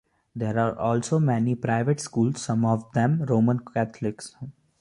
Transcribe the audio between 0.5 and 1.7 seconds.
are also many